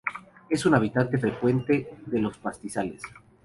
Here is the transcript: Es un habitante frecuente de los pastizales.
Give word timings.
Es 0.49 0.65
un 0.65 0.73
habitante 0.73 1.19
frecuente 1.19 1.93
de 2.07 2.17
los 2.19 2.35
pastizales. 2.39 3.03